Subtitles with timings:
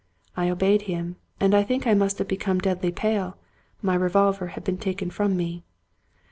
[0.35, 3.37] I obeyed him, and I think I must have become deadly pale.
[3.83, 5.61] My revolver had been taken from me.